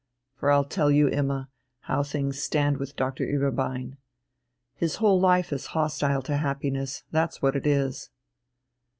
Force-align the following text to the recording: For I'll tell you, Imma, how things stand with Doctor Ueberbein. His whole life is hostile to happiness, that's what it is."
For 0.33 0.49
I'll 0.49 0.63
tell 0.65 0.89
you, 0.89 1.07
Imma, 1.09 1.47
how 1.81 2.01
things 2.01 2.41
stand 2.41 2.77
with 2.77 2.95
Doctor 2.95 3.23
Ueberbein. 3.23 3.97
His 4.73 4.95
whole 4.95 5.19
life 5.19 5.53
is 5.53 5.67
hostile 5.77 6.23
to 6.23 6.37
happiness, 6.37 7.03
that's 7.11 7.43
what 7.43 7.55
it 7.55 7.67
is." 7.67 8.09